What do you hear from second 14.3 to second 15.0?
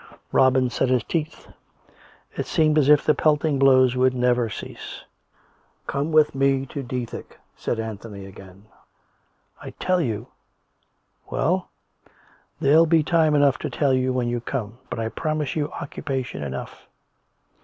come. But